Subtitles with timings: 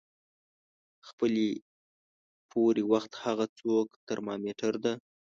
[1.07, 1.47] خپلې
[2.51, 4.85] پورې وخت هغه څوکه ترمامیټر د